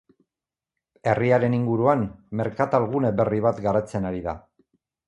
Herriaren 1.11 1.57
inguruan, 1.59 2.07
merkatalgune 2.41 3.13
berri 3.21 3.45
bat 3.49 3.65
garatzen 3.69 4.11
ari 4.13 4.27
da. 4.31 4.41